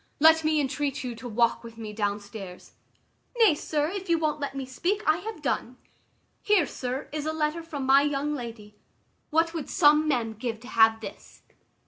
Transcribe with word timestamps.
Let 0.19 0.43
me 0.43 0.59
entreat 0.59 1.03
you 1.03 1.13
to 1.13 1.29
walk 1.29 1.63
with 1.63 1.77
me 1.77 1.93
down 1.93 2.19
stairs." 2.21 2.71
"Nay, 3.37 3.53
sir, 3.53 3.87
if 3.91 4.09
you 4.09 4.17
won't 4.17 4.39
let 4.39 4.55
me 4.55 4.65
speak, 4.65 5.03
I 5.05 5.17
have 5.17 5.43
done. 5.43 5.77
Here, 6.41 6.65
sir, 6.65 7.07
is 7.11 7.27
a 7.27 7.31
letter 7.33 7.61
from 7.61 7.85
my 7.85 8.01
young 8.01 8.33
lady 8.33 8.73
what 9.29 9.53
would 9.53 9.69
some 9.69 10.07
men 10.07 10.33
give 10.33 10.59
to 10.61 10.67
have 10.69 11.01
this? 11.01 11.43